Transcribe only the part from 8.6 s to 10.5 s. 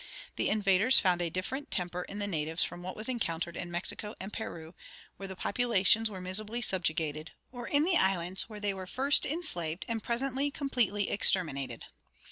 were first enslaved and presently